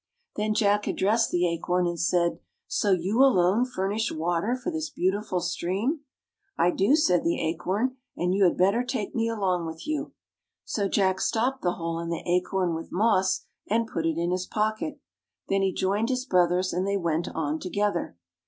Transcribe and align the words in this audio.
Then 0.35 0.55
J 0.55 0.65
ack 0.65 0.87
addressed 0.87 1.29
the 1.29 1.47
Acorn 1.47 1.85
and 1.85 1.99
said," 1.99 2.39
So 2.67 2.89
you 2.89 3.21
alone 3.21 3.65
furnish 3.65 4.11
water 4.11 4.55
for 4.55 4.71
this 4.71 4.89
beau 4.89 5.11
tiful 5.13 5.39
stream! 5.41 5.99
""I 6.57 6.71
do,'' 6.71 6.95
said 6.95 7.23
the 7.23 7.39
Acorn," 7.39 7.97
and 8.17 8.33
you 8.33 8.45
had 8.45 8.57
better 8.57 8.83
take 8.83 9.13
me 9.13 9.29
along 9.29 9.67
with 9.67 9.85
you." 9.85 10.13
So 10.65 10.87
J 10.89 11.03
ack 11.03 11.21
stopped 11.21 11.61
the 11.61 11.73
hole 11.73 11.99
in 11.99 12.09
the 12.09 12.23
acorn 12.25 12.73
with 12.73 12.91
moss, 12.91 13.45
and 13.69 13.85
put 13.85 14.07
it 14.07 14.17
in 14.17 14.31
his 14.31 14.47
pocket. 14.47 14.99
Then 15.49 15.61
he 15.61 15.71
joined 15.71 16.09
his 16.09 16.25
brothers 16.25 16.73
and 16.73 16.87
they 16.87 16.97
went 16.97 17.27
on 17.35 17.59
together. 17.59 18.17